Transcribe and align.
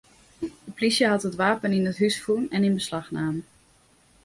De 0.63 0.71
plysje 0.77 1.05
hat 1.11 1.27
it 1.29 1.39
wapen 1.41 1.75
yn 1.77 1.89
it 1.91 1.99
hús 2.01 2.15
fûn 2.23 2.45
en 2.55 2.65
yn 2.67 2.77
beslach 2.79 3.09
naam. 3.17 3.37